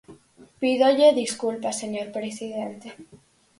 [0.61, 2.87] Pídolle desculpas, señor presidente.